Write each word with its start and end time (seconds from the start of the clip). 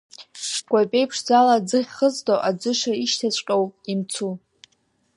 Кәапеи 0.69 1.09
ԥшӡала 1.09 1.53
аӡыхь 1.57 1.91
хызто, 1.95 2.35
аӡыша 2.49 2.93
ишьҭаҵәҟьоу, 3.03 3.63
имцу… 3.91 4.33